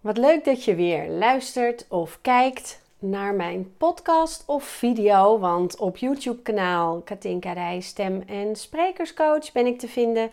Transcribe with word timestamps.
Wat 0.00 0.16
leuk 0.16 0.44
dat 0.44 0.64
je 0.64 0.74
weer 0.74 1.08
luistert 1.08 1.86
of 1.88 2.18
kijkt 2.22 2.82
naar 2.98 3.34
mijn 3.34 3.76
podcast 3.76 4.42
of 4.46 4.64
video. 4.64 5.38
Want 5.38 5.76
op 5.76 5.96
YouTube-kanaal 5.96 7.00
Katinka 7.00 7.52
Rij, 7.52 7.80
stem- 7.80 8.22
en 8.26 8.56
sprekerscoach 8.56 9.52
ben 9.52 9.66
ik 9.66 9.78
te 9.78 9.88
vinden. 9.88 10.30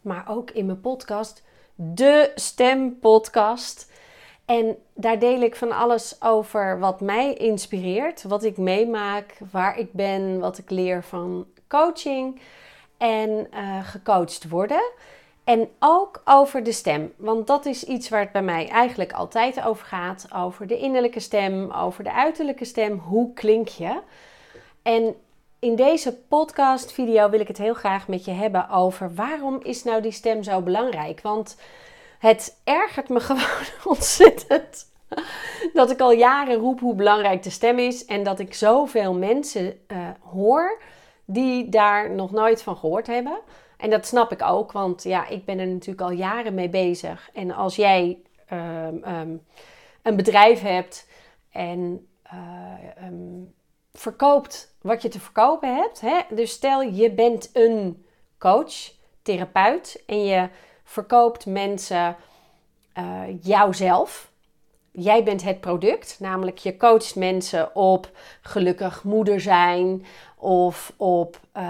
Maar 0.00 0.24
ook 0.28 0.50
in 0.50 0.66
mijn 0.66 0.80
podcast, 0.80 1.42
de 1.74 2.32
Stempodcast. 2.34 3.92
En 4.44 4.76
daar 4.94 5.18
deel 5.18 5.40
ik 5.40 5.56
van 5.56 5.72
alles 5.72 6.22
over 6.22 6.78
wat 6.78 7.00
mij 7.00 7.34
inspireert, 7.34 8.22
wat 8.22 8.44
ik 8.44 8.56
meemaak, 8.56 9.38
waar 9.50 9.78
ik 9.78 9.92
ben, 9.92 10.38
wat 10.40 10.58
ik 10.58 10.70
leer 10.70 11.02
van 11.02 11.46
coaching 11.68 12.40
en 12.96 13.48
uh, 13.54 13.88
gecoacht 13.88 14.48
worden. 14.48 14.82
En 15.48 15.68
ook 15.78 16.22
over 16.24 16.62
de 16.62 16.72
stem, 16.72 17.12
want 17.16 17.46
dat 17.46 17.66
is 17.66 17.84
iets 17.84 18.08
waar 18.08 18.20
het 18.20 18.32
bij 18.32 18.42
mij 18.42 18.68
eigenlijk 18.68 19.12
altijd 19.12 19.64
over 19.64 19.86
gaat. 19.86 20.26
Over 20.34 20.66
de 20.66 20.78
innerlijke 20.78 21.20
stem, 21.20 21.70
over 21.70 22.04
de 22.04 22.12
uiterlijke 22.12 22.64
stem. 22.64 22.98
Hoe 22.98 23.32
klink 23.32 23.68
je? 23.68 24.00
En 24.82 25.14
in 25.58 25.76
deze 25.76 26.16
podcast 26.16 26.92
video 26.92 27.30
wil 27.30 27.40
ik 27.40 27.48
het 27.48 27.58
heel 27.58 27.74
graag 27.74 28.08
met 28.08 28.24
je 28.24 28.30
hebben 28.30 28.70
over 28.70 29.14
waarom 29.14 29.60
is 29.62 29.84
nou 29.84 30.02
die 30.02 30.12
stem 30.12 30.42
zo 30.42 30.60
belangrijk? 30.60 31.20
Want 31.20 31.56
het 32.18 32.60
ergert 32.64 33.08
me 33.08 33.20
gewoon 33.28 33.42
ontzettend 33.84 34.86
dat 35.72 35.90
ik 35.90 36.00
al 36.00 36.12
jaren 36.12 36.56
roep 36.56 36.80
hoe 36.80 36.94
belangrijk 36.94 37.42
de 37.42 37.50
stem 37.50 37.78
is 37.78 38.04
en 38.04 38.22
dat 38.22 38.38
ik 38.38 38.54
zoveel 38.54 39.14
mensen 39.14 39.80
uh, 39.92 40.08
hoor 40.20 40.78
die 41.30 41.68
daar 41.68 42.10
nog 42.10 42.30
nooit 42.30 42.62
van 42.62 42.76
gehoord 42.76 43.06
hebben. 43.06 43.38
En 43.76 43.90
dat 43.90 44.06
snap 44.06 44.32
ik 44.32 44.42
ook, 44.42 44.72
want 44.72 45.02
ja, 45.02 45.26
ik 45.26 45.44
ben 45.44 45.58
er 45.58 45.66
natuurlijk 45.66 46.00
al 46.00 46.16
jaren 46.16 46.54
mee 46.54 46.68
bezig. 46.68 47.30
En 47.32 47.50
als 47.50 47.76
jij 47.76 48.18
um, 48.52 49.04
um, 49.08 49.42
een 50.02 50.16
bedrijf 50.16 50.60
hebt 50.60 51.08
en 51.50 52.08
uh, 52.32 53.06
um, 53.06 53.54
verkoopt 53.92 54.76
wat 54.82 55.02
je 55.02 55.08
te 55.08 55.20
verkopen 55.20 55.74
hebt. 55.74 56.00
Hè? 56.00 56.20
Dus 56.30 56.50
stel 56.50 56.82
je 56.82 57.10
bent 57.10 57.50
een 57.52 58.06
coach, 58.38 58.92
therapeut 59.22 60.02
en 60.06 60.24
je 60.24 60.48
verkoopt 60.84 61.46
mensen 61.46 62.16
uh, 62.98 63.22
jouzelf. 63.42 64.30
Jij 64.90 65.22
bent 65.22 65.42
het 65.42 65.60
product, 65.60 66.16
namelijk 66.20 66.58
je 66.58 66.76
coacht 66.76 67.16
mensen 67.16 67.76
op 67.76 68.10
gelukkig 68.40 69.04
moeder 69.04 69.40
zijn, 69.40 70.04
of 70.38 70.92
op 70.96 71.40
uh, 71.56 71.62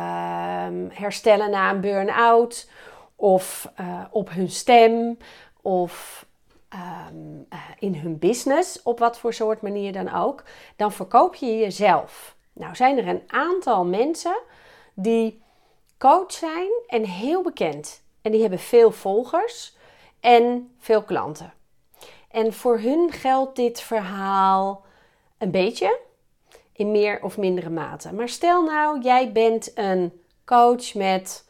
herstellen 0.89 1.51
na 1.51 1.71
een 1.71 1.81
burn-out, 1.81 2.71
of 3.17 3.73
uh, 3.81 4.05
op 4.11 4.31
hun 4.31 4.51
stem, 4.51 5.19
of 5.63 6.27
um, 6.75 7.47
uh, 7.53 7.59
in 7.79 7.95
hun 7.95 8.19
business, 8.19 8.83
op 8.83 8.99
wat 8.99 9.19
voor 9.19 9.33
soort 9.33 9.63
manier 9.63 9.93
dan 9.93 10.15
ook, 10.15 10.43
dan 10.77 10.93
verkoop 10.93 11.35
je 11.35 11.59
jezelf. 11.59 12.37
Nou 12.53 12.75
zijn 12.75 12.99
er 12.99 13.09
een 13.09 13.23
aantal 13.27 13.85
mensen 13.85 14.39
die 14.95 15.43
coach 15.99 16.33
zijn 16.33 16.71
en 16.87 17.05
heel 17.05 17.43
bekend. 17.43 18.03
En 18.23 18.31
die 18.31 18.41
hebben 18.41 18.59
veel 18.59 18.91
volgers 18.91 19.77
en 20.21 20.75
veel 20.79 21.03
klanten. 21.03 21.53
En 22.31 22.53
voor 22.53 22.79
hun 22.79 23.13
geldt 23.13 23.57
dit 23.57 23.81
verhaal 23.81 24.85
een 25.39 25.51
beetje 25.51 25.99
in 26.79 26.91
meer 26.91 27.23
of 27.23 27.39
mindere 27.39 27.71
mate. 27.71 28.13
Maar 28.13 28.29
stel 28.29 28.63
nou, 28.63 29.01
jij 29.01 29.33
bent 29.33 29.71
een 29.75 30.13
coach 30.45 30.95
met 30.95 31.49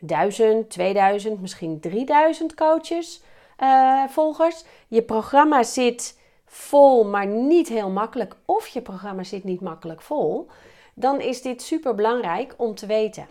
1000, 0.00 0.70
2000, 0.70 1.40
misschien 1.40 1.80
3000 1.80 2.54
coaches, 2.54 3.22
uh, 3.62 4.04
volgers. 4.08 4.64
Je 4.88 5.02
programma 5.02 5.62
zit 5.62 6.18
vol, 6.46 7.04
maar 7.04 7.26
niet 7.26 7.68
heel 7.68 7.90
makkelijk. 7.90 8.36
Of 8.44 8.66
je 8.66 8.80
programma 8.80 9.22
zit 9.22 9.44
niet 9.44 9.60
makkelijk 9.60 10.02
vol. 10.02 10.48
Dan 10.94 11.20
is 11.20 11.42
dit 11.42 11.62
super 11.62 11.94
belangrijk 11.94 12.54
om 12.56 12.74
te 12.74 12.86
weten. 12.86 13.26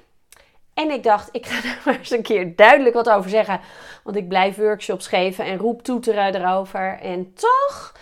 En 0.74 0.92
ik 0.92 1.04
dacht, 1.04 1.30
ik 1.32 1.46
ga 1.46 1.56
er 1.70 1.82
maar 1.86 1.98
eens 1.98 2.12
een 2.12 2.22
keer 2.22 2.56
duidelijk 2.56 2.96
wat 2.96 3.10
over 3.10 3.30
zeggen. 3.30 3.60
Want 4.04 4.16
ik 4.16 4.28
blijf 4.28 4.56
workshops 4.56 5.08
geven 5.08 5.46
en 5.46 5.58
roep 5.58 5.84
toeteren 5.84 6.36
erover. 6.36 7.00
En 7.02 7.34
toch 7.34 7.94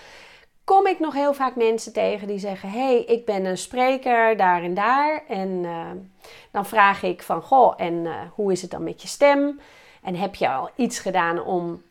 kom 0.63 0.87
ik 0.87 0.99
nog 0.99 1.13
heel 1.13 1.33
vaak 1.33 1.55
mensen 1.55 1.93
tegen 1.93 2.27
die 2.27 2.39
zeggen: 2.39 2.69
hey, 2.69 3.03
ik 3.03 3.25
ben 3.25 3.45
een 3.45 3.57
spreker 3.57 4.37
daar 4.37 4.63
en 4.63 4.73
daar. 4.73 5.23
En 5.27 5.49
uh, 5.49 5.89
dan 6.51 6.65
vraag 6.65 7.03
ik 7.03 7.21
van: 7.23 7.41
Goh, 7.41 7.73
en 7.77 7.93
uh, 7.93 8.15
hoe 8.33 8.51
is 8.51 8.61
het 8.61 8.71
dan 8.71 8.83
met 8.83 9.01
je 9.01 9.07
stem? 9.07 9.59
En 10.03 10.15
heb 10.15 10.35
je 10.35 10.49
al 10.49 10.69
iets 10.75 10.99
gedaan 10.99 11.43
om 11.43 11.81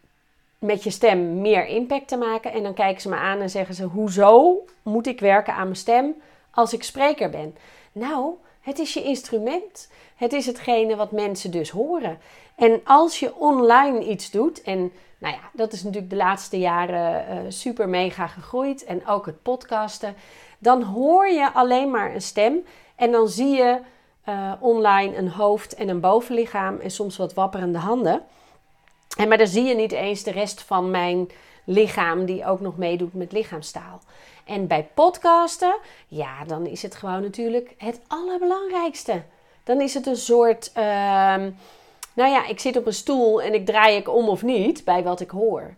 met 0.58 0.82
je 0.82 0.91
stem 0.91 1.41
meer 1.41 1.66
impact 1.66 2.08
te 2.08 2.16
maken? 2.16 2.53
En 2.53 2.62
dan 2.62 2.75
kijken 2.75 3.00
ze 3.00 3.08
me 3.08 3.16
aan 3.16 3.41
en 3.41 3.50
zeggen 3.50 3.75
ze: 3.75 3.84
Hoezo 3.84 4.64
moet 4.82 5.06
ik 5.06 5.20
werken 5.20 5.54
aan 5.54 5.64
mijn 5.64 5.76
stem 5.76 6.14
als 6.50 6.72
ik 6.72 6.82
spreker 6.82 7.31
ben? 7.31 7.56
Nou, 7.92 8.34
het 8.60 8.78
is 8.78 8.94
je 8.94 9.02
instrument. 9.02 9.91
Het 10.16 10.32
is 10.32 10.47
hetgene 10.47 10.97
wat 10.97 11.10
mensen 11.10 11.50
dus 11.50 11.70
horen. 11.70 12.19
En 12.54 12.81
als 12.84 13.20
je 13.20 13.34
online 13.34 14.04
iets 14.04 14.31
doet, 14.31 14.62
en 14.62 14.92
nou 15.20 15.34
ja, 15.34 15.41
dat 15.53 15.72
is 15.72 15.82
natuurlijk 15.82 16.10
de 16.10 16.16
laatste 16.16 16.58
jaren 16.58 17.25
uh, 17.31 17.50
super 17.50 17.88
mega 17.88 18.26
gegroeid, 18.26 18.84
en 18.84 19.06
ook 19.06 19.26
het 19.26 19.42
podcasten, 19.42 20.14
dan 20.58 20.82
hoor 20.82 21.28
je 21.28 21.53
alleen 21.53 21.91
maar 21.91 22.14
een 22.14 22.22
stem 22.22 22.64
en 22.97 23.10
dan 23.10 23.28
zie 23.28 23.56
je 23.56 23.81
uh, 24.28 24.53
online 24.60 25.16
een 25.16 25.28
hoofd 25.28 25.75
en 25.75 25.88
een 25.88 26.00
bovenlichaam 26.00 26.78
en 26.78 26.91
soms 26.91 27.16
wat 27.16 27.34
wapperende 27.34 27.78
handen. 27.78 28.22
En, 29.16 29.28
maar 29.28 29.38
dan 29.38 29.47
zie 29.47 29.64
je 29.64 29.75
niet 29.75 29.92
eens 29.92 30.22
de 30.22 30.31
rest 30.31 30.62
van 30.62 30.91
mijn 30.91 31.31
lichaam 31.64 32.25
die 32.25 32.47
ook 32.47 32.60
nog 32.60 32.76
meedoet 32.76 33.14
met 33.14 33.32
lichaamstaal. 33.32 34.00
En 34.44 34.66
bij 34.66 34.88
podcasten, 34.94 35.76
ja, 36.08 36.44
dan 36.44 36.66
is 36.66 36.82
het 36.82 36.94
gewoon 36.94 37.22
natuurlijk 37.22 37.75
het 37.78 38.00
allerbelangrijkste. 38.06 39.22
Dan 39.64 39.81
is 39.81 39.94
het 39.94 40.06
een 40.06 40.16
soort, 40.16 40.72
uh, 40.76 41.44
nou 42.20 42.32
ja, 42.32 42.47
ik 42.47 42.60
zit 42.60 42.76
op 42.76 42.86
een 42.86 42.92
stoel 42.92 43.42
en 43.42 43.54
ik 43.54 43.66
draai 43.66 43.97
ik 43.97 44.08
om 44.08 44.28
of 44.28 44.42
niet 44.42 44.84
bij 44.84 45.03
wat 45.03 45.20
ik 45.20 45.31
hoor. 45.31 45.75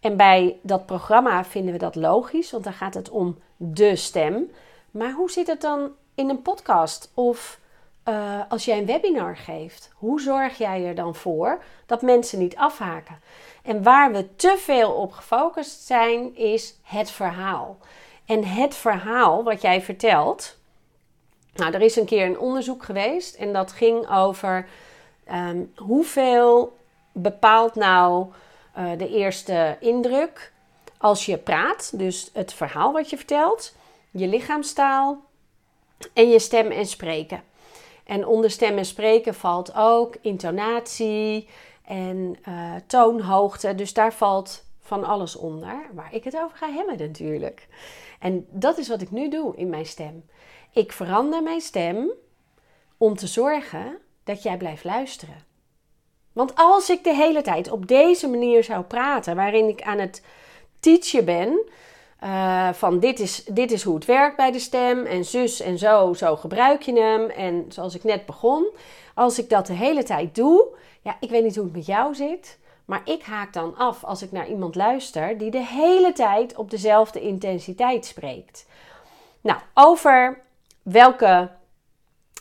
En 0.00 0.16
bij 0.16 0.58
dat 0.62 0.86
programma 0.86 1.44
vinden 1.44 1.72
we 1.72 1.78
dat 1.78 1.94
logisch, 1.94 2.50
want 2.50 2.64
dan 2.64 2.72
gaat 2.72 2.94
het 2.94 3.10
om 3.10 3.38
de 3.56 3.96
stem. 3.96 4.50
Maar 4.90 5.12
hoe 5.12 5.30
zit 5.30 5.46
het 5.46 5.60
dan 5.60 5.90
in 6.14 6.28
een 6.30 6.42
podcast 6.42 7.10
of 7.14 7.60
uh, 8.08 8.40
als 8.48 8.64
jij 8.64 8.78
een 8.78 8.86
webinar 8.86 9.36
geeft? 9.36 9.90
Hoe 9.94 10.20
zorg 10.20 10.58
jij 10.58 10.84
er 10.84 10.94
dan 10.94 11.14
voor 11.14 11.62
dat 11.86 12.02
mensen 12.02 12.38
niet 12.38 12.56
afhaken? 12.56 13.20
En 13.62 13.82
waar 13.82 14.12
we 14.12 14.36
te 14.36 14.54
veel 14.58 14.92
op 14.92 15.12
gefocust 15.12 15.86
zijn, 15.86 16.36
is 16.36 16.78
het 16.82 17.10
verhaal. 17.10 17.78
En 18.24 18.44
het 18.44 18.74
verhaal 18.74 19.44
wat 19.44 19.60
jij 19.60 19.82
vertelt. 19.82 20.58
Nou, 21.54 21.72
er 21.72 21.82
is 21.82 21.96
een 21.96 22.06
keer 22.06 22.26
een 22.26 22.38
onderzoek 22.38 22.84
geweest 22.84 23.34
en 23.34 23.52
dat 23.52 23.72
ging 23.72 24.10
over 24.10 24.68
um, 25.32 25.72
hoeveel 25.76 26.76
bepaalt 27.12 27.74
nou 27.74 28.26
uh, 28.78 28.90
de 28.98 29.08
eerste 29.08 29.76
indruk 29.80 30.52
als 30.98 31.26
je 31.26 31.38
praat, 31.38 31.98
dus 31.98 32.30
het 32.32 32.52
verhaal 32.52 32.92
wat 32.92 33.10
je 33.10 33.16
vertelt, 33.16 33.74
je 34.10 34.26
lichaamstaal 34.26 35.24
en 36.12 36.28
je 36.28 36.38
stem 36.38 36.70
en 36.70 36.86
spreken. 36.86 37.42
En 38.04 38.26
onder 38.26 38.50
stem 38.50 38.78
en 38.78 38.84
spreken 38.84 39.34
valt 39.34 39.74
ook 39.74 40.16
intonatie 40.20 41.48
en 41.84 42.36
uh, 42.48 42.74
toonhoogte. 42.86 43.74
Dus 43.74 43.92
daar 43.92 44.12
valt 44.12 44.64
van 44.80 45.04
alles 45.04 45.36
onder 45.36 45.86
waar 45.92 46.14
ik 46.14 46.24
het 46.24 46.36
over 46.36 46.56
ga 46.56 46.70
hebben 46.70 46.98
natuurlijk. 46.98 47.68
En 48.18 48.46
dat 48.50 48.78
is 48.78 48.88
wat 48.88 49.00
ik 49.00 49.10
nu 49.10 49.28
doe 49.28 49.56
in 49.56 49.68
mijn 49.68 49.86
stem. 49.86 50.24
Ik 50.72 50.92
verander 50.92 51.42
mijn 51.42 51.60
stem 51.60 52.10
om 52.96 53.16
te 53.16 53.26
zorgen 53.26 53.98
dat 54.26 54.42
jij 54.42 54.56
blijft 54.56 54.84
luisteren. 54.84 55.44
Want 56.32 56.52
als 56.54 56.90
ik 56.90 57.04
de 57.04 57.14
hele 57.14 57.42
tijd 57.42 57.70
op 57.70 57.86
deze 57.86 58.28
manier 58.28 58.64
zou 58.64 58.82
praten, 58.82 59.36
waarin 59.36 59.68
ik 59.68 59.82
aan 59.82 59.98
het 59.98 60.22
teachen 60.80 61.24
ben, 61.24 61.58
uh, 62.24 62.72
van 62.72 62.98
dit 62.98 63.20
is, 63.20 63.44
dit 63.44 63.70
is 63.70 63.82
hoe 63.82 63.94
het 63.94 64.04
werkt 64.04 64.36
bij 64.36 64.50
de 64.50 64.58
stem 64.58 65.04
en 65.04 65.24
zus 65.24 65.60
en 65.60 65.78
zo, 65.78 66.14
zo 66.14 66.36
gebruik 66.36 66.82
je 66.82 67.00
hem. 67.00 67.30
En 67.30 67.64
zoals 67.68 67.94
ik 67.94 68.04
net 68.04 68.26
begon, 68.26 68.66
als 69.14 69.38
ik 69.38 69.50
dat 69.50 69.66
de 69.66 69.72
hele 69.72 70.02
tijd 70.02 70.34
doe, 70.34 70.66
ja, 71.02 71.16
ik 71.20 71.30
weet 71.30 71.42
niet 71.44 71.56
hoe 71.56 71.64
het 71.64 71.74
met 71.74 71.86
jou 71.86 72.14
zit, 72.14 72.58
maar 72.84 73.02
ik 73.04 73.22
haak 73.22 73.52
dan 73.52 73.76
af 73.76 74.04
als 74.04 74.22
ik 74.22 74.32
naar 74.32 74.48
iemand 74.48 74.74
luister 74.74 75.38
die 75.38 75.50
de 75.50 75.64
hele 75.64 76.12
tijd 76.12 76.56
op 76.56 76.70
dezelfde 76.70 77.20
intensiteit 77.20 78.06
spreekt. 78.06 78.66
Nou, 79.40 79.58
over 79.74 80.40
welke, 80.82 81.50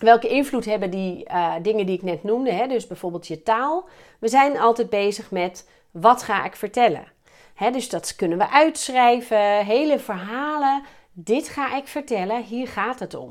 welke 0.02 0.28
invloed 0.28 0.66
hebben 0.66 0.90
die 0.90 1.30
uh, 1.30 1.54
dingen 1.62 1.86
die 1.86 1.96
ik 1.96 2.04
net 2.04 2.24
noemde, 2.24 2.52
hè? 2.52 2.68
dus 2.68 2.88
bijvoorbeeld 2.88 3.28
je 3.28 3.44
taal. 3.44 3.90
We 4.20 4.28
zijn 4.28 4.60
altijd 4.60 4.90
bezig 4.90 5.32
met 5.32 5.70
wat 5.92 6.24
ga 6.24 6.46
ik 6.46 6.56
vertellen. 6.56 7.12
Hè, 7.54 7.72
dus 7.72 7.90
dat 7.90 8.16
kunnen 8.16 8.38
we 8.38 8.50
uitschrijven, 8.50 9.66
hele 9.66 10.00
verhalen. 10.00 10.84
Dit 11.12 11.50
ga 11.50 11.76
ik 11.76 11.88
vertellen, 11.88 12.44
hier 12.44 12.68
gaat 12.68 13.00
het 13.00 13.14
om. 13.14 13.30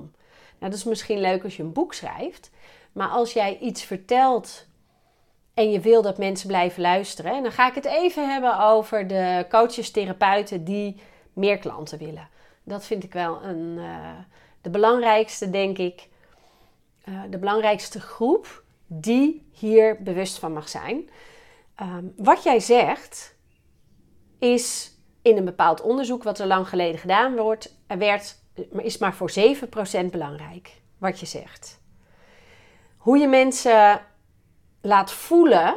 Nou, 0.59 0.71
dat 0.71 0.75
is 0.75 0.85
misschien 0.85 1.21
leuk 1.21 1.45
als 1.45 1.57
je 1.57 1.63
een 1.63 1.73
boek 1.73 1.95
schrijft, 1.95 2.51
maar 2.93 3.09
als 3.09 3.33
jij 3.33 3.59
iets 3.59 3.83
vertelt 3.83 4.67
en 5.55 5.71
je 5.71 5.81
wil 5.81 6.03
dat 6.03 6.19
mensen 6.19 6.49
blijven 6.49 6.83
luisteren. 6.83 7.33
En 7.33 7.43
dan 7.43 7.53
ga 7.53 7.69
ik 7.69 7.75
het 7.75 7.85
even 7.85 8.31
hebben 8.31 8.59
over 8.59 9.07
de 9.07 9.47
coaches, 9.49 9.91
therapeuten 9.91 10.65
die 10.65 11.01
meer 11.33 11.59
klanten 11.59 11.99
willen. 11.99 12.29
Dat 12.63 12.85
vind 12.85 13.05
ik 13.05 13.13
wel 13.13 13.43
een, 13.43 13.77
uh, 13.79 14.11
de 14.63 14.71
belangrijkste, 14.71 15.51
denk 15.51 15.79
ik. 15.79 16.09
Uh, 17.09 17.23
de 17.31 17.39
belangrijkste 17.39 18.01
groep 18.01 18.65
die 18.87 19.49
hier 19.53 20.03
bewust 20.03 20.39
van 20.39 20.53
mag 20.53 20.69
zijn. 20.69 21.11
Um, 21.81 22.13
wat 22.17 22.43
jij 22.43 22.61
zegt 22.61 23.37
is 24.39 24.99
in 25.23 25.37
een 25.37 25.45
bepaald 25.45 25.81
onderzoek 25.81 26.23
wat 26.23 26.39
er 26.39 26.47
lang 26.47 26.69
geleden 26.69 27.01
gedaan 27.01 27.37
wordt, 27.37 27.79
er 27.87 27.99
werd, 27.99 28.39
is 28.77 28.99
maar 28.99 29.15
voor 29.15 29.31
7% 29.31 30.11
belangrijk 30.11 30.83
wat 30.99 31.21
je 31.21 31.27
zegt. 31.27 31.83
Hoe 32.97 33.19
je 33.19 33.29
mensen 33.29 34.01
laat 34.81 35.13
voelen, 35.13 35.77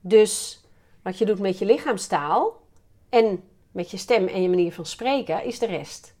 dus 0.00 0.64
wat 1.02 1.18
je 1.18 1.24
doet 1.24 1.38
met 1.38 1.58
je 1.58 1.64
lichaamstaal 1.64 2.62
en 3.08 3.48
met 3.70 3.90
je 3.90 3.96
stem 3.96 4.26
en 4.26 4.42
je 4.42 4.48
manier 4.48 4.72
van 4.72 4.86
spreken, 4.86 5.44
is 5.44 5.58
de 5.58 5.66
rest. 5.66 6.15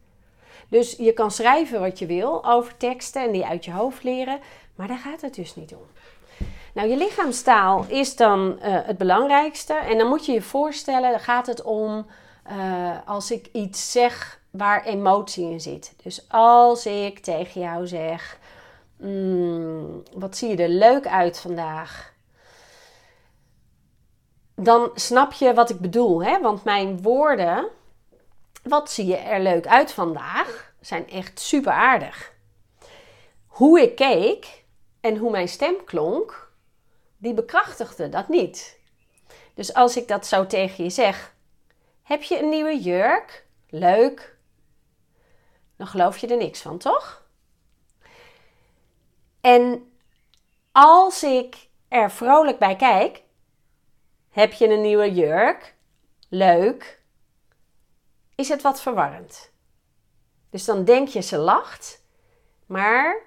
Dus 0.68 0.96
je 0.98 1.12
kan 1.12 1.30
schrijven 1.30 1.80
wat 1.80 1.98
je 1.98 2.06
wil 2.06 2.44
over 2.44 2.76
teksten 2.76 3.22
en 3.22 3.32
die 3.32 3.46
uit 3.46 3.64
je 3.64 3.72
hoofd 3.72 4.02
leren, 4.02 4.40
maar 4.74 4.88
daar 4.88 4.98
gaat 4.98 5.20
het 5.20 5.34
dus 5.34 5.56
niet 5.56 5.74
om. 5.74 5.86
Nou, 6.76 6.88
je 6.88 6.96
lichaamstaal 6.96 7.84
is 7.88 8.16
dan 8.16 8.58
uh, 8.58 8.58
het 8.62 8.98
belangrijkste. 8.98 9.74
En 9.74 9.98
dan 9.98 10.08
moet 10.08 10.26
je 10.26 10.32
je 10.32 10.42
voorstellen, 10.42 11.10
dan 11.10 11.20
gaat 11.20 11.46
het 11.46 11.62
om 11.62 12.06
uh, 12.50 12.96
als 13.04 13.30
ik 13.30 13.48
iets 13.52 13.92
zeg 13.92 14.40
waar 14.50 14.84
emotie 14.84 15.50
in 15.50 15.60
zit. 15.60 15.94
Dus 16.02 16.24
als 16.28 16.86
ik 16.86 17.18
tegen 17.18 17.60
jou 17.60 17.86
zeg, 17.86 18.38
mm, 18.96 20.02
wat 20.14 20.36
zie 20.36 20.48
je 20.48 20.62
er 20.62 20.68
leuk 20.68 21.06
uit 21.06 21.38
vandaag? 21.38 22.14
Dan 24.54 24.90
snap 24.94 25.32
je 25.32 25.54
wat 25.54 25.70
ik 25.70 25.78
bedoel, 25.78 26.24
hè? 26.24 26.40
Want 26.40 26.64
mijn 26.64 27.02
woorden, 27.02 27.68
wat 28.68 28.90
zie 28.90 29.06
je 29.06 29.16
er 29.16 29.40
leuk 29.40 29.66
uit 29.66 29.92
vandaag, 29.92 30.72
zijn 30.80 31.08
echt 31.10 31.40
super 31.40 31.72
aardig. 31.72 32.32
Hoe 33.46 33.80
ik 33.80 33.96
keek 33.96 34.64
en 35.00 35.16
hoe 35.16 35.30
mijn 35.30 35.48
stem 35.48 35.84
klonk, 35.84 36.52
die 37.16 37.34
bekrachtigde 37.34 38.08
dat 38.08 38.28
niet. 38.28 38.78
Dus 39.54 39.74
als 39.74 39.96
ik 39.96 40.08
dat 40.08 40.26
zo 40.26 40.46
tegen 40.46 40.84
je 40.84 40.90
zeg, 40.90 41.34
heb 42.02 42.22
je 42.22 42.38
een 42.38 42.48
nieuwe 42.48 42.80
jurk? 42.80 43.46
Leuk. 43.68 44.36
Dan 45.76 45.86
geloof 45.86 46.18
je 46.18 46.26
er 46.26 46.36
niks 46.36 46.60
van, 46.60 46.78
toch? 46.78 47.24
En 49.40 49.92
als 50.72 51.22
ik 51.22 51.68
er 51.88 52.10
vrolijk 52.10 52.58
bij 52.58 52.76
kijk, 52.76 53.22
heb 54.30 54.52
je 54.52 54.68
een 54.68 54.80
nieuwe 54.80 55.12
jurk? 55.14 55.74
Leuk. 56.28 57.02
Is 58.36 58.48
het 58.48 58.62
wat 58.62 58.80
verwarrend? 58.80 59.50
Dus 60.50 60.64
dan 60.64 60.84
denk 60.84 61.08
je 61.08 61.20
ze 61.20 61.38
lacht, 61.38 62.02
maar 62.66 63.22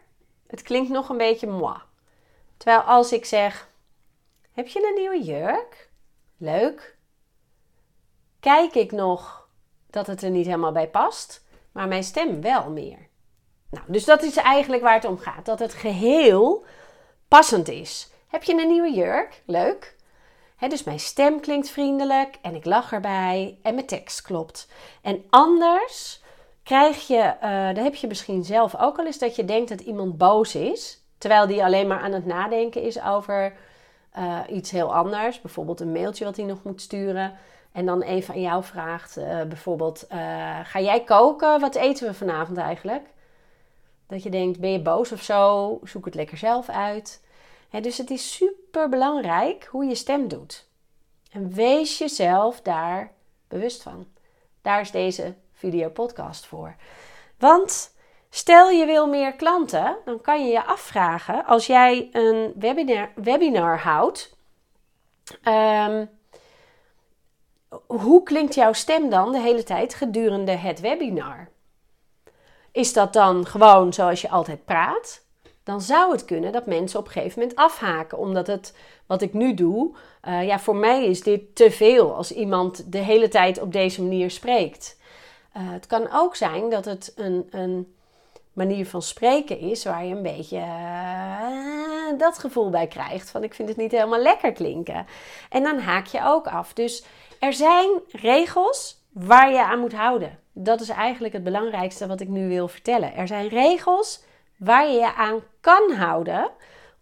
het 0.47 0.61
klinkt 0.61 0.89
nog 0.89 1.09
een 1.09 1.17
beetje 1.17 1.47
moi. 1.47 1.77
Terwijl 2.57 2.81
als 2.81 3.11
ik 3.11 3.25
zeg: 3.25 3.69
Heb 4.51 4.67
je 4.67 4.87
een 4.87 4.95
nieuwe 4.95 5.23
jurk? 5.23 5.89
Leuk 6.37 6.97
kijk 8.39 8.75
ik 8.75 8.91
nog 8.91 9.47
dat 9.89 10.07
het 10.07 10.21
er 10.21 10.29
niet 10.29 10.45
helemaal 10.45 10.71
bij 10.71 10.89
past, 10.89 11.45
maar 11.71 11.87
mijn 11.87 12.03
stem 12.03 12.41
wel 12.41 12.69
meer. 12.69 13.07
Nou, 13.69 13.85
dus 13.87 14.05
dat 14.05 14.23
is 14.23 14.35
eigenlijk 14.35 14.83
waar 14.83 14.93
het 14.93 15.05
om 15.05 15.17
gaat: 15.17 15.45
dat 15.45 15.59
het 15.59 15.73
geheel 15.73 16.65
passend 17.27 17.67
is. 17.67 18.11
Heb 18.27 18.43
je 18.43 18.61
een 18.61 18.67
nieuwe 18.67 18.93
jurk? 18.93 19.43
Leuk. 19.45 19.97
Dus 20.67 20.83
mijn 20.83 20.99
stem 20.99 21.39
klinkt 21.39 21.69
vriendelijk 21.69 22.37
en 22.41 22.55
ik 22.55 22.65
lach 22.65 22.91
erbij 22.91 23.57
en 23.61 23.73
mijn 23.73 23.85
tekst 23.85 24.21
klopt. 24.21 24.67
En 25.01 25.23
anders 25.29 26.21
krijg 26.63 27.07
je, 27.07 27.35
uh, 27.43 27.83
heb 27.83 27.95
je 27.95 28.07
misschien 28.07 28.43
zelf 28.43 28.75
ook 28.79 28.97
al 28.97 29.05
eens, 29.05 29.17
dat 29.17 29.35
je 29.35 29.45
denkt 29.45 29.69
dat 29.69 29.79
iemand 29.79 30.17
boos 30.17 30.55
is, 30.55 31.03
terwijl 31.17 31.47
die 31.47 31.63
alleen 31.63 31.87
maar 31.87 31.99
aan 31.99 32.13
het 32.13 32.25
nadenken 32.25 32.81
is 32.81 33.01
over 33.01 33.53
uh, 34.17 34.39
iets 34.49 34.71
heel 34.71 34.95
anders. 34.95 35.41
Bijvoorbeeld 35.41 35.79
een 35.79 35.91
mailtje 35.91 36.25
wat 36.25 36.35
hij 36.35 36.45
nog 36.45 36.63
moet 36.63 36.81
sturen. 36.81 37.33
En 37.71 37.85
dan 37.85 38.01
even 38.01 38.33
aan 38.33 38.41
jou 38.41 38.63
vraagt, 38.63 39.17
uh, 39.17 39.41
bijvoorbeeld, 39.43 40.05
ga 40.63 40.79
jij 40.79 41.03
koken? 41.03 41.59
Wat 41.59 41.75
eten 41.75 42.07
we 42.07 42.13
vanavond 42.13 42.57
eigenlijk? 42.57 43.03
Dat 44.07 44.23
je 44.23 44.29
denkt, 44.29 44.59
ben 44.59 44.71
je 44.71 44.81
boos 44.81 45.11
of 45.11 45.21
zo? 45.21 45.79
Zoek 45.83 46.05
het 46.05 46.15
lekker 46.15 46.37
zelf 46.37 46.69
uit. 46.69 47.21
Dus 47.69 47.97
het 47.97 48.09
is 48.09 48.33
super 48.35 48.89
belangrijk 48.89 49.67
hoe 49.71 49.85
je 49.85 49.95
stem 49.95 50.27
doet. 50.27 50.67
En 51.31 51.53
wees 51.53 51.97
jezelf 51.97 52.61
daar 52.61 53.13
bewust 53.47 53.81
van. 53.83 54.07
Daar 54.61 54.81
is 54.81 54.91
deze 54.91 55.35
video 55.53 55.89
podcast 55.89 56.45
voor. 56.45 56.75
Want 57.37 57.95
stel 58.29 58.69
je 58.69 58.85
wil 58.85 59.07
meer 59.07 59.33
klanten, 59.33 59.97
dan 60.05 60.21
kan 60.21 60.45
je 60.45 60.51
je 60.51 60.65
afvragen 60.65 61.45
als 61.45 61.67
jij 61.67 62.09
een 62.11 62.53
webinar, 62.55 63.11
webinar 63.15 63.79
houdt. 63.79 64.37
Um, 65.43 66.09
hoe 67.87 68.23
klinkt 68.23 68.55
jouw 68.55 68.73
stem 68.73 69.09
dan 69.09 69.31
de 69.31 69.39
hele 69.39 69.63
tijd 69.63 69.93
gedurende 69.93 70.51
het 70.51 70.79
webinar? 70.79 71.49
Is 72.71 72.93
dat 72.93 73.13
dan 73.13 73.45
gewoon 73.45 73.93
zoals 73.93 74.21
je 74.21 74.29
altijd 74.29 74.65
praat? 74.65 75.27
Dan 75.69 75.81
zou 75.81 76.11
het 76.11 76.25
kunnen 76.25 76.51
dat 76.51 76.65
mensen 76.65 76.99
op 76.99 77.05
een 77.05 77.11
gegeven 77.11 77.39
moment 77.39 77.57
afhaken, 77.57 78.17
omdat 78.17 78.47
het 78.47 78.73
wat 79.05 79.21
ik 79.21 79.33
nu 79.33 79.53
doe, 79.53 79.91
uh, 80.27 80.45
ja, 80.45 80.59
voor 80.59 80.75
mij 80.75 81.05
is 81.05 81.21
dit 81.21 81.55
te 81.55 81.71
veel 81.71 82.15
als 82.15 82.31
iemand 82.31 82.91
de 82.91 82.97
hele 82.97 83.27
tijd 83.27 83.61
op 83.61 83.73
deze 83.73 84.01
manier 84.01 84.31
spreekt. 84.31 84.97
Uh, 85.57 85.63
het 85.71 85.87
kan 85.87 86.07
ook 86.13 86.35
zijn 86.35 86.69
dat 86.69 86.85
het 86.85 87.13
een, 87.15 87.47
een 87.49 87.93
manier 88.53 88.85
van 88.85 89.01
spreken 89.01 89.59
is 89.59 89.83
waar 89.83 90.05
je 90.05 90.15
een 90.15 90.21
beetje 90.21 90.57
uh, 90.57 92.19
dat 92.19 92.37
gevoel 92.37 92.69
bij 92.69 92.87
krijgt 92.87 93.29
van 93.29 93.43
ik 93.43 93.53
vind 93.53 93.69
het 93.69 93.77
niet 93.77 93.91
helemaal 93.91 94.21
lekker 94.21 94.51
klinken. 94.51 95.05
En 95.49 95.63
dan 95.63 95.79
haak 95.79 96.05
je 96.05 96.21
ook 96.23 96.47
af. 96.47 96.73
Dus 96.73 97.03
er 97.39 97.53
zijn 97.53 97.89
regels 98.11 99.01
waar 99.11 99.51
je 99.51 99.63
aan 99.63 99.79
moet 99.79 99.93
houden. 99.93 100.39
Dat 100.53 100.81
is 100.81 100.89
eigenlijk 100.89 101.33
het 101.33 101.43
belangrijkste 101.43 102.07
wat 102.07 102.21
ik 102.21 102.27
nu 102.27 102.47
wil 102.47 102.67
vertellen. 102.67 103.15
Er 103.15 103.27
zijn 103.27 103.47
regels 103.47 104.27
waar 104.59 104.87
je 104.87 104.93
je 104.99 105.13
aan 105.15 105.43
kan 105.61 105.91
houden 105.91 106.51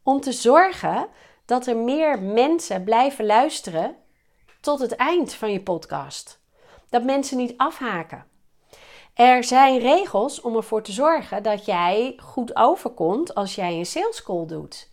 om 0.04 0.22
te 0.22 0.32
zorgen 0.32 1.08
dat 1.46 1.68
er 1.68 1.78
meer 1.78 2.22
mensen 2.22 2.84
blijven 2.84 3.26
luisteren 3.26 3.96
tot 4.62 4.80
het 4.80 4.96
eind 4.96 5.34
van 5.34 5.52
je 5.52 5.62
podcast. 5.62 6.42
Dat 6.90 7.04
mensen 7.04 7.38
niet 7.38 7.54
afhaken. 7.58 8.26
Er 9.14 9.44
zijn 9.44 9.80
regels 9.80 10.42
om 10.42 10.56
ervoor 10.56 10.82
te 10.82 10.92
zorgen 10.92 11.44
dat 11.44 11.66
jij 11.66 12.20
goed 12.24 12.56
overkomt 12.56 13.36
als 13.36 13.56
jij 13.56 13.74
een 13.74 13.86
sales 13.86 14.24
call 14.24 14.46
doet. 14.46 14.90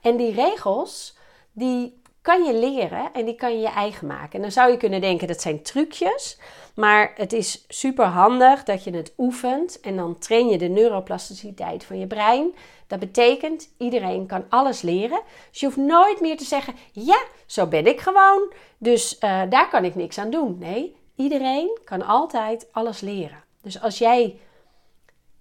En 0.00 0.16
die 0.16 0.32
regels 0.32 1.16
die 1.52 1.97
kan 2.28 2.44
je 2.44 2.54
leren 2.54 3.12
en 3.12 3.24
die 3.24 3.34
kan 3.34 3.52
je 3.52 3.60
je 3.60 3.68
eigen 3.68 4.06
maken. 4.06 4.32
En 4.32 4.40
dan 4.40 4.52
zou 4.52 4.70
je 4.70 4.76
kunnen 4.76 5.00
denken 5.00 5.26
dat 5.26 5.40
zijn 5.40 5.62
trucjes, 5.62 6.38
maar 6.74 7.12
het 7.14 7.32
is 7.32 7.64
super 7.68 8.04
handig 8.04 8.64
dat 8.64 8.84
je 8.84 8.90
het 8.90 9.12
oefent 9.18 9.80
en 9.80 9.96
dan 9.96 10.18
train 10.18 10.48
je 10.48 10.58
de 10.58 10.68
neuroplasticiteit 10.68 11.84
van 11.84 11.98
je 11.98 12.06
brein. 12.06 12.54
Dat 12.86 12.98
betekent 12.98 13.68
iedereen 13.78 14.26
kan 14.26 14.44
alles 14.48 14.82
leren. 14.82 15.20
Dus 15.50 15.60
je 15.60 15.66
hoeft 15.66 15.78
nooit 15.78 16.20
meer 16.20 16.36
te 16.36 16.44
zeggen: 16.44 16.74
ja, 16.92 17.22
zo 17.46 17.66
ben 17.66 17.86
ik 17.86 18.00
gewoon, 18.00 18.52
dus 18.78 19.14
uh, 19.14 19.42
daar 19.48 19.68
kan 19.68 19.84
ik 19.84 19.94
niks 19.94 20.18
aan 20.18 20.30
doen. 20.30 20.58
Nee, 20.58 20.96
iedereen 21.16 21.78
kan 21.84 22.06
altijd 22.06 22.68
alles 22.72 23.00
leren. 23.00 23.44
Dus 23.62 23.82
als 23.82 23.98
jij 23.98 24.38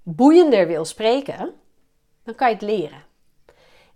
boeiender 0.03 0.67
wil 0.67 0.85
spreken, 0.85 1.53
dan 2.23 2.35
kan 2.35 2.47
je 2.47 2.53
het 2.53 2.63
leren. 2.63 3.03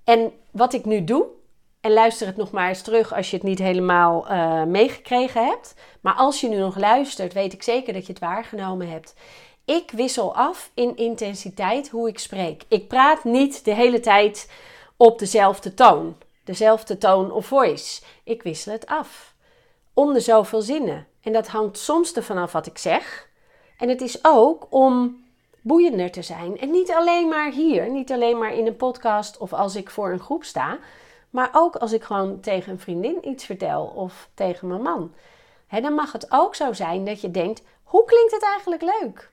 En 0.03 0.31
wat 0.51 0.73
ik 0.73 0.85
nu 0.85 1.03
doe, 1.03 1.39
en 1.81 1.93
luister 1.93 2.27
het 2.27 2.37
nog 2.37 2.51
maar 2.51 2.67
eens 2.67 2.81
terug 2.81 3.13
als 3.13 3.29
je 3.29 3.35
het 3.35 3.45
niet 3.45 3.59
helemaal 3.59 4.31
uh, 4.31 4.63
meegekregen 4.63 5.45
hebt. 5.45 5.75
Maar 6.01 6.13
als 6.13 6.41
je 6.41 6.47
nu 6.47 6.57
nog 6.57 6.77
luistert, 6.77 7.33
weet 7.33 7.53
ik 7.53 7.63
zeker 7.63 7.93
dat 7.93 8.05
je 8.05 8.11
het 8.11 8.21
waargenomen 8.21 8.89
hebt. 8.89 9.15
Ik 9.65 9.91
wissel 9.91 10.35
af 10.35 10.71
in 10.73 10.95
intensiteit 10.95 11.89
hoe 11.89 12.07
ik 12.07 12.19
spreek. 12.19 12.63
Ik 12.67 12.87
praat 12.87 13.23
niet 13.23 13.65
de 13.65 13.73
hele 13.73 13.99
tijd 13.99 14.51
op 14.97 15.19
dezelfde 15.19 15.73
toon, 15.73 16.15
dezelfde 16.43 16.97
toon 16.97 17.31
of 17.31 17.45
voice. 17.45 18.01
Ik 18.23 18.43
wissel 18.43 18.71
het 18.71 18.85
af. 18.85 19.33
Om 19.93 20.13
de 20.13 20.19
zoveel 20.19 20.61
zinnen. 20.61 21.07
En 21.21 21.33
dat 21.33 21.47
hangt 21.47 21.77
soms 21.77 22.13
ervan 22.13 22.37
af 22.37 22.51
wat 22.51 22.65
ik 22.65 22.77
zeg. 22.77 23.29
En 23.77 23.89
het 23.89 24.01
is 24.01 24.19
ook 24.21 24.67
om 24.69 25.23
boeiender 25.61 26.11
te 26.11 26.21
zijn. 26.21 26.59
En 26.59 26.71
niet 26.71 26.91
alleen 26.91 27.27
maar 27.27 27.51
hier, 27.51 27.89
niet 27.89 28.11
alleen 28.11 28.37
maar 28.37 28.53
in 28.53 28.67
een 28.67 28.75
podcast 28.75 29.37
of 29.37 29.53
als 29.53 29.75
ik 29.75 29.89
voor 29.89 30.11
een 30.11 30.19
groep 30.19 30.43
sta. 30.43 30.77
Maar 31.31 31.49
ook 31.51 31.75
als 31.75 31.91
ik 31.91 32.03
gewoon 32.03 32.39
tegen 32.39 32.71
een 32.71 32.79
vriendin 32.79 33.29
iets 33.29 33.45
vertel 33.45 33.85
of 33.95 34.29
tegen 34.33 34.67
mijn 34.67 34.81
man. 34.81 35.13
dan 35.69 35.93
mag 35.93 36.11
het 36.11 36.25
ook 36.29 36.55
zo 36.55 36.73
zijn 36.73 37.05
dat 37.05 37.21
je 37.21 37.31
denkt: 37.31 37.61
hoe 37.83 38.05
klinkt 38.05 38.31
het 38.31 38.43
eigenlijk 38.43 38.81
leuk? 38.81 39.31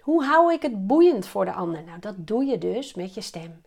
Hoe 0.00 0.24
hou 0.24 0.52
ik 0.52 0.62
het 0.62 0.86
boeiend 0.86 1.26
voor 1.26 1.44
de 1.44 1.52
ander? 1.52 1.82
Nou, 1.82 1.98
dat 1.98 2.14
doe 2.16 2.44
je 2.44 2.58
dus 2.58 2.94
met 2.94 3.14
je 3.14 3.20
stem. 3.20 3.62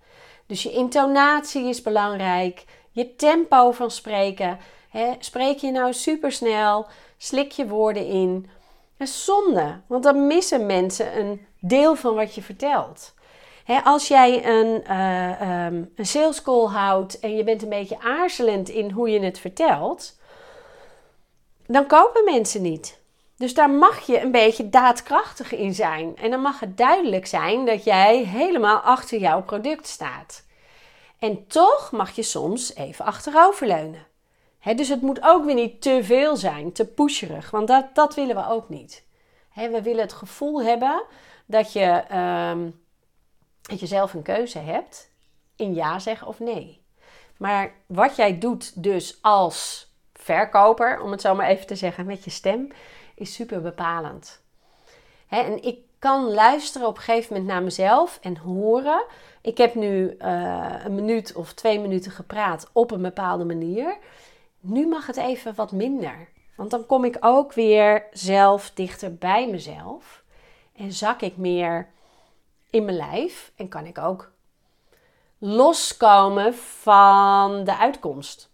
Dus 0.46 0.64
je 0.64 0.72
intonatie 0.72 1.68
is 1.68 1.82
belangrijk, 1.82 2.66
Je 2.92 3.16
tempo 3.16 3.72
van 3.72 3.92
spreken. 3.92 4.60
spreek 5.20 5.58
je 5.58 5.72
nou 5.72 5.94
supersnel? 5.94 6.86
Slik 7.18 7.52
je 7.52 7.68
woorden 7.68 8.08
in? 8.08 8.50
Dat 8.98 9.08
zonde, 9.08 9.82
want 9.88 10.04
dan 10.04 10.28
missen 10.28 10.66
mensen 10.66 11.20
een 11.20 11.46
deel 11.60 11.96
van 11.96 12.16
wat 12.16 12.36
je 12.36 12.42
vertelt. 12.42 13.14
Als 13.84 14.08
jij 14.08 14.46
een, 14.46 14.84
uh, 14.90 15.66
een 15.96 16.06
sales 16.06 16.42
call 16.42 16.66
houdt 16.66 17.20
en 17.20 17.36
je 17.36 17.44
bent 17.44 17.64
een 17.64 17.70
beetje 17.70 18.00
aarzelend 18.00 18.70
in 18.70 18.92
hoe 18.92 19.10
je 19.10 19.20
het 19.20 19.40
vertelt, 19.40 20.20
dan 21.68 21.88
kopen 21.88 22.24
mensen 22.24 22.62
niet. 22.62 23.02
Dus 23.38 23.54
daar 23.54 23.70
mag 23.70 24.06
je 24.06 24.22
een 24.22 24.32
beetje 24.32 24.70
daadkrachtig 24.70 25.54
in 25.54 25.74
zijn. 25.74 26.18
En 26.18 26.32
dan 26.32 26.42
mag 26.42 26.60
het 26.60 26.78
duidelijk 26.78 27.26
zijn 27.26 27.66
dat 27.66 27.84
jij 27.84 28.18
helemaal 28.18 28.80
achter 28.80 29.20
jouw 29.20 29.42
product 29.42 29.88
staat. 29.88 30.46
En 31.20 31.48
toch 31.48 31.92
mag 31.92 32.12
je 32.16 32.24
soms 32.24 32.76
even 32.76 33.06
achteroverleunen. 33.06 34.06
He, 34.60 34.74
dus 34.74 34.90
het 34.90 35.02
moet 35.02 35.22
ook 35.22 35.46
weer 35.46 35.56
niet 35.56 35.82
te 35.82 36.00
veel 36.04 36.36
zijn, 36.36 36.72
te 36.72 36.86
pusherig, 36.86 37.52
want 37.52 37.68
dat, 37.68 37.86
dat 37.94 38.16
willen 38.16 38.36
we 38.36 38.48
ook 38.48 38.70
niet. 38.70 39.04
We 39.56 39.82
willen 39.82 40.02
het 40.02 40.14
gevoel 40.14 40.64
hebben 40.64 41.04
dat 41.46 41.74
je, 41.74 42.04
um, 42.52 42.83
dat 43.70 43.80
je 43.80 43.88
zelf 43.88 44.14
een 44.14 44.22
keuze 44.22 44.60
hebt 44.60 45.10
in 45.56 45.74
ja 45.74 46.00
zeggen 46.00 46.28
of 46.28 46.40
nee. 46.40 46.82
Maar 47.38 47.74
wat 47.86 48.16
jij 48.16 48.38
doet 48.38 48.84
dus 48.84 49.18
als 49.22 49.92
verkoper, 50.14 51.02
om 51.02 51.12
het 51.12 51.22
zo 51.22 51.36
maar 51.36 51.48
even 51.48 51.68
te 51.68 51.76
zeggen, 51.76 52.06
met 52.06 52.24
je 52.24 52.30
stem, 52.30 52.68
is 53.16 53.34
super 53.34 53.62
bepalend. 53.62 54.42
en 55.28 55.64
ik 55.64 55.78
kan 56.00 56.24
luisteren 56.24 56.88
op 56.88 56.96
een 56.96 57.02
gegeven 57.02 57.34
moment 57.34 57.52
naar 57.52 57.64
mezelf 57.64 58.20
en 58.22 58.38
horen. 58.38 59.06
Ik 59.42 59.58
heb 59.58 59.76
nu 59.76 60.16
uh, 60.20 60.76
een 60.84 60.96
minuut 60.96 61.34
of 61.34 61.54
twee 61.54 61.80
minuten 61.80 62.12
gepraat 62.12 62.70
op 62.74 62.92
een 62.92 63.02
bepaalde 63.02 63.46
manier. 63.46 63.98
Nu 64.60 64.88
mag 64.88 65.08
het 65.08 65.18
even 65.18 65.56
wat 65.56 65.72
minder. 65.72 66.30
Want 66.56 66.72
dan 66.72 66.86
kom 66.86 67.06
ik 67.06 67.18
ook 67.20 67.54
weer 67.54 68.06
zelf 68.12 68.72
dichter 68.74 69.16
bij 69.16 69.50
mezelf. 69.50 70.24
En 70.76 70.92
zak 70.92 71.22
ik 71.22 71.38
meer 71.38 71.88
in 72.74 72.86
mijn 72.86 72.98
lijf. 72.98 73.52
En 73.56 73.68
kan 73.68 73.86
ik 73.86 73.98
ook 73.98 74.32
loskomen 75.38 76.56
van 76.56 77.64
de 77.64 77.78
uitkomst. 77.78 78.52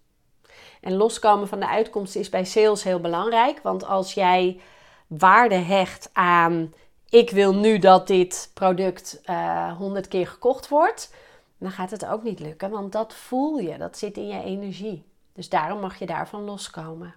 En 0.82 0.96
loskomen 0.96 1.48
van 1.48 1.60
de 1.60 1.68
uitkomst 1.68 2.16
is 2.16 2.30
bij 2.30 2.46
sales 2.46 2.84
heel 2.84 3.00
belangrijk. 3.00 3.60
Want 3.62 3.86
als 3.86 4.14
jij 4.14 4.62
waarde 5.08 5.56
hecht 5.56 6.10
aan 6.14 6.74
ik 7.10 7.30
wil 7.30 7.56
nu 7.56 7.80
dat 7.80 8.08
dit 8.08 8.52
product 8.54 9.22
uh, 9.26 9.78
100 9.78 10.08
keer 10.08 10.28
gekocht 10.28 10.68
wordt, 10.68 11.14
dan 11.58 11.72
gaat 11.72 11.92
het 11.92 12.06
ook 12.06 12.24
niet 12.24 12.40
lukken. 12.40 12.70
Want 12.70 12.92
dat 12.92 13.14
voel 13.14 13.58
je, 13.58 13.78
dat 13.78 13.98
zit 13.98 14.18
in 14.18 14.28
je 14.28 14.44
energie. 14.44 15.04
Dus 15.34 15.50
daarom 15.50 15.80
mag 15.80 16.00
je 16.00 16.06
daarvan 16.06 16.44
loskomen. 16.44 17.16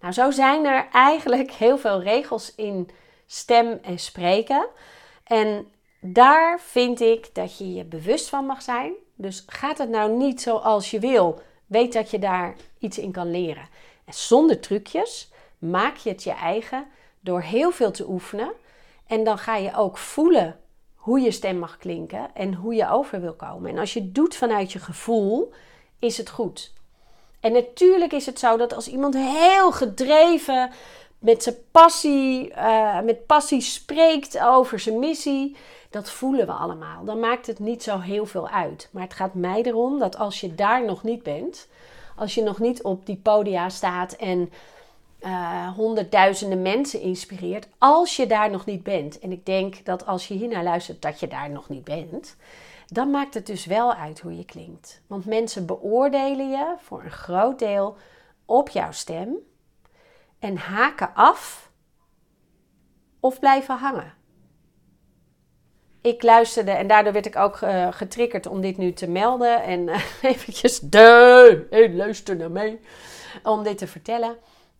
Nou, 0.00 0.12
zo 0.12 0.30
zijn 0.30 0.64
er 0.64 0.88
eigenlijk 0.92 1.50
heel 1.50 1.78
veel 1.78 2.02
regels 2.02 2.54
in 2.54 2.90
stem 3.26 3.78
en 3.82 3.98
spreken. 3.98 4.66
En 5.24 5.68
daar 6.00 6.60
vind 6.60 7.00
ik 7.00 7.34
dat 7.34 7.58
je 7.58 7.74
je 7.74 7.84
bewust 7.84 8.28
van 8.28 8.46
mag 8.46 8.62
zijn. 8.62 8.92
Dus 9.14 9.44
gaat 9.46 9.78
het 9.78 9.88
nou 9.88 10.16
niet 10.16 10.40
zoals 10.40 10.90
je 10.90 10.98
wil, 10.98 11.40
weet 11.66 11.92
dat 11.92 12.10
je 12.10 12.18
daar 12.18 12.56
iets 12.78 12.98
in 12.98 13.12
kan 13.12 13.30
leren. 13.30 13.68
En 14.04 14.14
zonder 14.14 14.60
trucjes 14.60 15.30
maak 15.58 15.96
je 15.96 16.10
het 16.10 16.22
je 16.22 16.32
eigen 16.32 16.86
door 17.20 17.40
heel 17.40 17.70
veel 17.70 17.90
te 17.90 18.08
oefenen. 18.08 18.52
En 19.06 19.24
dan 19.24 19.38
ga 19.38 19.56
je 19.56 19.74
ook 19.74 19.98
voelen 19.98 20.60
hoe 20.94 21.20
je 21.20 21.30
stem 21.30 21.58
mag 21.58 21.78
klinken 21.78 22.30
en 22.34 22.54
hoe 22.54 22.74
je 22.74 22.90
over 22.90 23.20
wil 23.20 23.34
komen. 23.34 23.70
En 23.70 23.78
als 23.78 23.92
je 23.92 24.00
het 24.00 24.14
doet 24.14 24.36
vanuit 24.36 24.72
je 24.72 24.78
gevoel, 24.78 25.52
is 25.98 26.16
het 26.16 26.30
goed. 26.30 26.72
En 27.40 27.52
natuurlijk 27.52 28.12
is 28.12 28.26
het 28.26 28.38
zo 28.38 28.56
dat 28.56 28.74
als 28.74 28.88
iemand 28.88 29.14
heel 29.14 29.72
gedreven 29.72 30.70
met 31.18 31.42
zijn 31.42 31.56
passie, 31.70 32.50
uh, 32.50 33.00
met 33.00 33.26
passie 33.26 33.60
spreekt 33.60 34.40
over 34.40 34.78
zijn 34.78 34.98
missie, 34.98 35.56
dat 35.90 36.10
voelen 36.10 36.46
we 36.46 36.52
allemaal. 36.52 37.04
Dan 37.04 37.20
maakt 37.20 37.46
het 37.46 37.58
niet 37.58 37.82
zo 37.82 37.98
heel 37.98 38.26
veel 38.26 38.48
uit. 38.48 38.88
Maar 38.92 39.02
het 39.02 39.14
gaat 39.14 39.34
mij 39.34 39.62
erom 39.62 39.98
dat 39.98 40.18
als 40.18 40.40
je 40.40 40.54
daar 40.54 40.84
nog 40.84 41.02
niet 41.02 41.22
bent, 41.22 41.68
als 42.16 42.34
je 42.34 42.42
nog 42.42 42.58
niet 42.58 42.82
op 42.82 43.06
die 43.06 43.20
podia 43.22 43.68
staat 43.68 44.12
en 44.12 44.52
uh, 45.20 45.74
honderdduizenden 45.74 46.62
mensen 46.62 47.00
inspireert, 47.00 47.68
als 47.78 48.16
je 48.16 48.26
daar 48.26 48.50
nog 48.50 48.64
niet 48.64 48.82
bent. 48.82 49.18
En 49.18 49.32
ik 49.32 49.46
denk 49.46 49.84
dat 49.84 50.06
als 50.06 50.28
je 50.28 50.34
hiernaar 50.34 50.64
luistert, 50.64 51.02
dat 51.02 51.20
je 51.20 51.28
daar 51.28 51.50
nog 51.50 51.68
niet 51.68 51.84
bent 51.84 52.36
dan 52.88 53.10
maakt 53.10 53.34
het 53.34 53.46
dus 53.46 53.64
wel 53.64 53.94
uit 53.94 54.20
hoe 54.20 54.36
je 54.36 54.44
klinkt. 54.44 55.02
Want 55.06 55.24
mensen 55.24 55.66
beoordelen 55.66 56.50
je 56.50 56.74
voor 56.78 57.04
een 57.04 57.10
groot 57.10 57.58
deel 57.58 57.96
op 58.44 58.68
jouw 58.68 58.92
stem 58.92 59.36
en 60.38 60.56
haken 60.56 61.14
af 61.14 61.70
of 63.20 63.38
blijven 63.38 63.76
hangen. 63.76 64.14
Ik 66.00 66.22
luisterde 66.22 66.70
en 66.70 66.86
daardoor 66.86 67.12
werd 67.12 67.26
ik 67.26 67.36
ook 67.36 67.60
uh, 67.60 67.88
getriggerd 67.90 68.46
om 68.46 68.60
dit 68.60 68.76
nu 68.76 68.92
te 68.92 69.08
melden. 69.08 69.62
En 69.62 69.80
uh, 69.88 70.00
eventjes, 70.32 70.80
de, 70.80 71.90
luister 71.94 72.36
naar 72.36 72.50
mij, 72.50 72.80
om 73.42 73.62
dit 73.62 73.78
te 73.78 73.86
vertellen. 73.86 74.36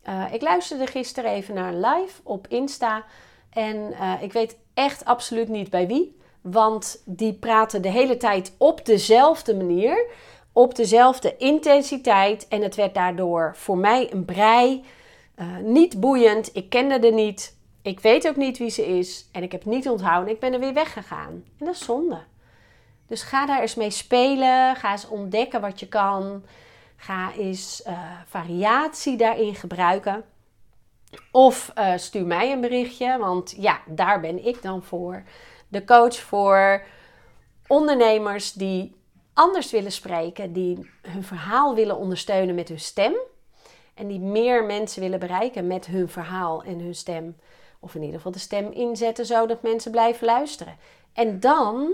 Uh, 0.08 0.25
ik 0.32 0.42
luisterde 0.42 0.87
gisteren 0.87 1.30
even 1.30 1.54
naar 1.54 1.72
een 1.72 1.80
live 1.80 2.20
op 2.22 2.46
Insta. 2.48 3.04
En 3.50 3.94
ik 4.20 4.32
weet 4.32 4.56
echt 4.75 5.04
absoluut 5.04 5.48
niet 5.48 5.70
bij 5.70 5.87
wie. 5.87 6.16
Want 6.40 7.02
die 7.04 7.34
praten 7.34 7.82
de 7.82 7.90
hele 7.90 8.16
tijd 8.16 8.54
op 8.58 8.84
dezelfde 8.87 9.56
manier, 9.56 10.06
op 10.52 10.75
dezelfde 10.75 11.37
intensiteit. 11.37 12.48
En 12.48 12.62
het 12.62 12.75
werd 12.75 12.94
daardoor 12.94 13.52
voor 13.56 13.78
mij 13.78 14.12
een 14.12 14.25
brei. 14.25 14.84
Niet 15.62 16.00
boeiend. 16.00 16.50
Ik 16.52 16.68
kende 16.68 16.98
er 16.98 17.12
niet. 17.12 17.57
Ik 17.88 18.00
weet 18.00 18.28
ook 18.28 18.37
niet 18.37 18.59
wie 18.59 18.71
ze 18.71 18.87
is. 18.87 19.28
En 19.33 19.42
ik 19.42 19.52
heb 19.52 19.64
niet 19.64 19.88
onthouden. 19.88 20.35
Ik 20.35 20.40
ben 20.40 20.52
er 20.52 20.61
weer 20.61 20.75
weggegaan. 20.75 21.45
En 21.59 21.66
dat 21.66 21.75
is 21.75 21.85
zonde. 21.85 22.18
Dus 23.07 23.23
ga 23.23 23.47
daar 23.47 23.61
eens 23.61 23.75
mee 23.75 23.90
spelen. 23.90 24.76
Ga 24.76 24.90
eens 24.90 25.09
ontdekken 25.09 25.61
wat 25.61 25.80
je 25.80 25.88
kan. 25.88 26.45
Ga 26.97 27.33
eens 27.33 27.83
uh, 27.87 28.00
variatie 28.26 29.16
daarin 29.16 29.54
gebruiken. 29.54 30.25
Of 31.30 31.73
uh, 31.78 31.97
stuur 31.97 32.26
mij 32.26 32.52
een 32.52 32.61
berichtje, 32.61 33.18
want 33.18 33.54
ja, 33.57 33.80
daar 33.87 34.21
ben 34.21 34.47
ik 34.47 34.62
dan 34.62 34.83
voor 34.83 35.23
de 35.68 35.85
coach 35.85 36.16
voor 36.16 36.83
ondernemers 37.66 38.52
die 38.52 38.97
anders 39.33 39.71
willen 39.71 39.92
spreken, 39.92 40.52
die 40.52 40.90
hun 41.02 41.25
verhaal 41.25 41.75
willen 41.75 41.97
ondersteunen 41.97 42.54
met 42.54 42.68
hun 42.68 42.80
stem 42.80 43.14
en 43.95 44.07
die 44.07 44.21
meer 44.21 44.64
mensen 44.64 45.02
willen 45.02 45.18
bereiken 45.18 45.66
met 45.66 45.87
hun 45.87 46.09
verhaal 46.09 46.62
en 46.62 46.78
hun 46.80 46.95
stem. 46.95 47.37
Of 47.80 47.94
in 47.94 48.00
ieder 48.00 48.16
geval 48.16 48.32
de 48.32 48.38
stem 48.38 48.73
inzetten 48.73 49.26
zodat 49.26 49.62
mensen 49.62 49.90
blijven 49.90 50.26
luisteren. 50.26 50.76
En 51.12 51.40
dan 51.40 51.92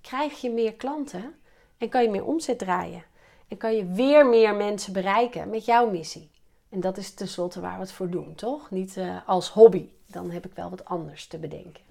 krijg 0.00 0.40
je 0.40 0.50
meer 0.50 0.72
klanten 0.72 1.34
en 1.78 1.88
kan 1.88 2.02
je 2.02 2.10
meer 2.10 2.24
omzet 2.24 2.58
draaien. 2.58 3.04
En 3.48 3.56
kan 3.56 3.76
je 3.76 3.84
weer 3.84 4.26
meer 4.26 4.54
mensen 4.54 4.92
bereiken 4.92 5.50
met 5.50 5.64
jouw 5.64 5.90
missie. 5.90 6.30
En 6.68 6.80
dat 6.80 6.96
is 6.96 7.14
tenslotte 7.14 7.60
waar 7.60 7.74
we 7.74 7.80
het 7.80 7.92
voor 7.92 8.10
doen, 8.10 8.34
toch? 8.34 8.70
Niet 8.70 8.96
uh, 8.96 9.16
als 9.26 9.48
hobby. 9.48 9.88
Dan 10.06 10.30
heb 10.30 10.46
ik 10.46 10.52
wel 10.54 10.70
wat 10.70 10.84
anders 10.84 11.26
te 11.26 11.38
bedenken. 11.38 11.84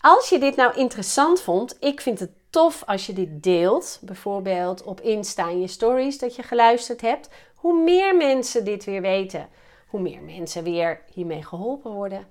Als 0.00 0.28
je 0.28 0.38
dit 0.38 0.56
nou 0.56 0.76
interessant 0.76 1.40
vond, 1.40 1.76
ik 1.80 2.00
vind 2.00 2.20
het 2.20 2.30
tof 2.50 2.82
als 2.86 3.06
je 3.06 3.12
dit 3.12 3.42
deelt. 3.42 3.98
Bijvoorbeeld 4.02 4.82
op 4.82 5.00
Insta 5.00 5.48
in 5.48 5.60
je 5.60 5.66
stories 5.66 6.18
dat 6.18 6.36
je 6.36 6.42
geluisterd 6.42 7.00
hebt. 7.00 7.28
Hoe 7.54 7.82
meer 7.82 8.16
mensen 8.16 8.64
dit 8.64 8.84
weer 8.84 9.00
weten, 9.00 9.48
hoe 9.94 10.02
meer 10.02 10.22
mensen 10.22 10.64
weer 10.64 11.00
hiermee 11.12 11.42
geholpen 11.42 11.90
worden. 11.90 12.26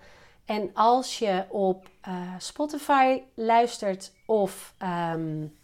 En 0.46 0.72
als 0.74 1.20
je 1.20 1.46
op 1.50 1.88
uh, 2.08 2.34
Spotify 2.38 3.22
luistert 3.34 4.12
of 4.26 4.76
um, 5.14 5.58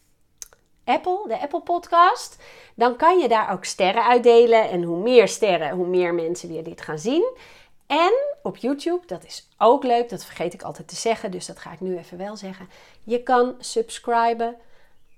Apple, 0.84 1.24
de 1.28 1.40
Apple 1.40 1.62
Podcast, 1.62 2.44
dan 2.76 2.96
kan 2.96 3.20
je 3.20 3.28
daar 3.28 3.52
ook 3.52 3.66
sterren 3.66 4.04
uitdelen. 4.06 4.70
En 4.70 4.84
hoe 4.84 4.98
meer 4.98 5.28
sterren, 5.28 5.76
hoe 5.76 5.88
meer 5.88 6.14
mensen 6.14 6.50
weer 6.50 6.64
dit 6.64 6.82
gaan 6.82 7.00
zien. 7.00 7.34
En 7.88 8.14
op 8.44 8.58
YouTube, 8.58 9.06
dat 9.06 9.26
is 9.26 9.50
ook 9.58 9.84
leuk, 9.84 10.10
dat 10.10 10.26
vergeet 10.26 10.54
ik 10.54 10.62
altijd 10.62 10.88
te 10.88 10.96
zeggen, 10.96 11.32
dus 11.32 11.46
dat 11.46 11.60
ga 11.60 11.72
ik 11.72 11.80
nu 11.80 11.98
even 11.98 12.18
wel 12.18 12.36
zeggen. 12.36 12.70
Je 13.04 13.24
kan 13.24 13.56
subscriben, 13.60 14.56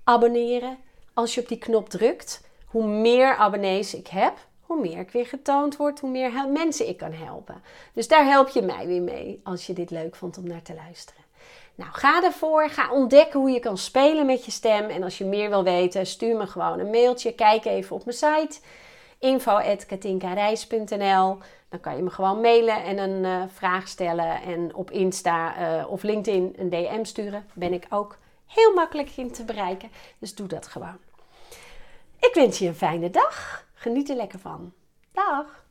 abonneren. 0.04 0.78
Als 1.14 1.34
je 1.34 1.40
op 1.40 1.48
die 1.48 1.58
knop 1.58 1.88
drukt, 1.88 2.48
hoe 2.66 2.86
meer 2.86 3.36
abonnees 3.36 3.94
ik 3.94 4.06
heb, 4.06 4.50
hoe 4.72 4.80
meer 4.80 4.98
ik 4.98 5.10
weer 5.10 5.26
getoond 5.26 5.76
word, 5.76 6.00
hoe 6.00 6.10
meer 6.10 6.48
mensen 6.48 6.88
ik 6.88 6.96
kan 6.96 7.12
helpen. 7.12 7.62
Dus 7.92 8.08
daar 8.08 8.24
help 8.24 8.48
je 8.48 8.62
mij 8.62 8.86
weer 8.86 9.02
mee 9.02 9.40
als 9.44 9.66
je 9.66 9.72
dit 9.72 9.90
leuk 9.90 10.16
vond 10.16 10.38
om 10.38 10.46
naar 10.46 10.62
te 10.62 10.74
luisteren. 10.74 11.22
Nou, 11.74 11.90
ga 11.92 12.24
ervoor. 12.24 12.68
Ga 12.68 12.92
ontdekken 12.92 13.40
hoe 13.40 13.50
je 13.50 13.60
kan 13.60 13.78
spelen 13.78 14.26
met 14.26 14.44
je 14.44 14.50
stem. 14.50 14.88
En 14.88 15.02
als 15.02 15.18
je 15.18 15.24
meer 15.24 15.48
wil 15.48 15.64
weten, 15.64 16.06
stuur 16.06 16.36
me 16.36 16.46
gewoon 16.46 16.78
een 16.78 16.90
mailtje. 16.90 17.34
Kijk 17.34 17.64
even 17.64 17.96
op 17.96 18.04
mijn 18.04 18.16
site 18.16 18.58
info.katinkareis.nl 19.18 21.38
dan 21.72 21.80
kan 21.80 21.96
je 21.96 22.02
me 22.02 22.10
gewoon 22.10 22.40
mailen 22.40 22.84
en 22.84 22.98
een 22.98 23.24
uh, 23.24 23.42
vraag 23.52 23.88
stellen. 23.88 24.42
En 24.42 24.74
op 24.74 24.90
Insta 24.90 25.78
uh, 25.78 25.90
of 25.90 26.02
LinkedIn 26.02 26.54
een 26.56 26.70
DM 26.70 27.04
sturen. 27.04 27.46
Ben 27.52 27.72
ik 27.72 27.86
ook 27.90 28.18
heel 28.46 28.74
makkelijk 28.74 29.10
in 29.16 29.32
te 29.32 29.44
bereiken. 29.44 29.90
Dus 30.18 30.34
doe 30.34 30.46
dat 30.46 30.66
gewoon. 30.66 30.98
Ik 32.18 32.34
wens 32.34 32.58
je 32.58 32.66
een 32.66 32.74
fijne 32.74 33.10
dag. 33.10 33.66
Geniet 33.82 34.10
er 34.10 34.16
lekker 34.16 34.38
van. 34.38 34.72
Dag! 35.12 35.61